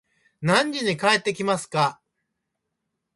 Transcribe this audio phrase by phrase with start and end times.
[0.41, 2.01] 何時に帰ってきますか